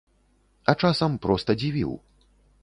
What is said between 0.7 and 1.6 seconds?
А часам проста